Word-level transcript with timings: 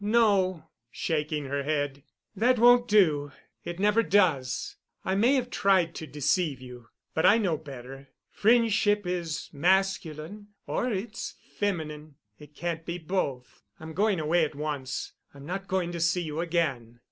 "No," 0.03 0.65
shaking 0.89 1.45
her 1.45 1.61
head, 1.61 2.01
"that 2.35 2.57
won't 2.57 2.87
do. 2.87 3.31
It 3.63 3.77
never 3.79 4.01
does. 4.01 4.77
I 5.05 5.13
may 5.13 5.35
have 5.35 5.51
tried 5.51 5.93
to 5.93 6.07
deceive 6.07 6.59
you, 6.59 6.87
but 7.13 7.23
I 7.23 7.37
know 7.37 7.55
better. 7.55 8.09
Friendship 8.31 9.05
is 9.05 9.51
masculine—or 9.53 10.91
it's 10.91 11.35
feminine. 11.55 12.15
It 12.39 12.55
can't 12.55 12.83
be 12.83 12.97
both. 12.97 13.61
I'm 13.79 13.93
going 13.93 14.19
away 14.19 14.43
at 14.43 14.55
once. 14.55 15.11
I'm 15.35 15.45
not 15.45 15.67
going 15.67 15.91
to 15.91 15.99
see 15.99 16.23
you 16.23 16.39
again." 16.39 16.99